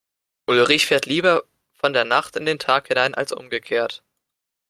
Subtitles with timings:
[0.47, 1.43] Ulrich fährt lieber
[1.73, 4.01] von der Nacht in den Tag hinein als umgekehrt.